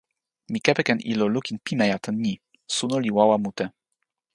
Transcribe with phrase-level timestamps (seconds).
[0.51, 2.33] mi kepeken ilo lukin pimeja tan ni:
[2.75, 3.65] suno li wawa mute.